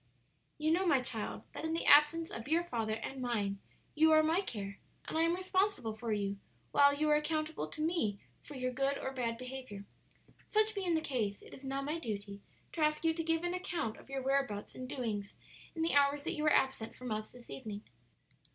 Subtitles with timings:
[0.57, 3.59] "You know, my child, that in the absence of your father and mine
[3.93, 6.39] you are my care and I am responsible for you,
[6.71, 9.85] while you are accountable to me for your good or bad behavior.
[10.47, 12.41] Such being the case, it is now my duty
[12.73, 15.35] to ask you to give an account of your whereabouts and doings
[15.75, 17.83] in the hours that you were absent from us this evening."